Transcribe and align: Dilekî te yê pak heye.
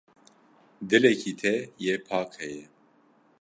Dilekî 0.89 1.33
te 1.39 1.55
yê 1.85 1.95
pak 2.07 2.29
heye. 2.41 2.65